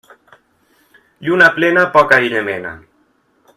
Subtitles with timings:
[1.27, 2.75] Lluna plena poc aire mena.